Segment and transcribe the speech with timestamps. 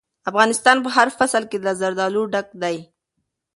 [0.29, 2.77] افغانستان په هر فصل کې له زردالو ډک دی.